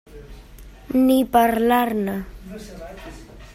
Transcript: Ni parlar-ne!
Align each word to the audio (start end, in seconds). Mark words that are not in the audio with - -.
Ni 1.05 1.17
parlar-ne! 1.35 2.17